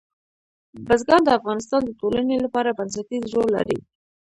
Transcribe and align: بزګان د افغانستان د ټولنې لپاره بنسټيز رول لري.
بزګان 0.87 1.21
د 1.25 1.29
افغانستان 1.39 1.81
د 1.85 1.91
ټولنې 1.99 2.35
لپاره 2.45 2.75
بنسټيز 2.77 3.23
رول 3.33 3.49
لري. 3.57 3.79